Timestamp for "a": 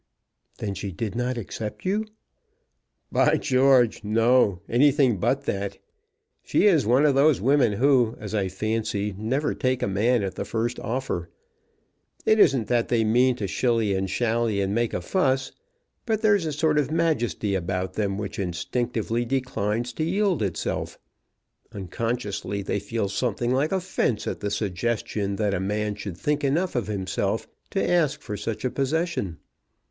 9.83-9.87, 14.95-15.01, 16.47-16.51, 25.53-25.59, 28.65-28.71